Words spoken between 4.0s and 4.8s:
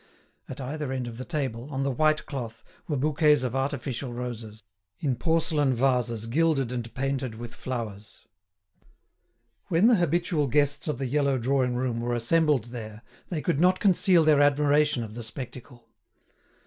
roses,